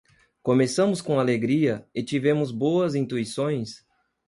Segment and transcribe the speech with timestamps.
[0.41, 3.85] Começamos com alegria e tivemos boas intuições